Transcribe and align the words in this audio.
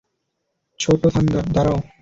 ছোট্ট 0.79 1.03
থান্ডার, 1.13 1.43
দাঁড়াও! 1.55 1.77